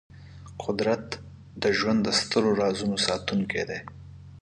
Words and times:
قدرت 0.63 1.05
د 1.61 1.63
ژوند 1.77 1.99
د 2.03 2.07
سترو 2.19 2.51
رازونو 2.61 2.97
ساتونکی 3.07 3.63
دی. 3.69 3.79